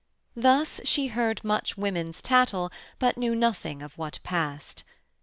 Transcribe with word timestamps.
Thus 0.35 0.81
she 0.83 1.09
heard 1.09 1.43
much 1.43 1.77
women's 1.77 2.23
tattle, 2.23 2.71
but 2.97 3.19
knew 3.19 3.35
nothing 3.35 3.83
of 3.83 3.95
what 3.99 4.17
passed. 4.23 4.83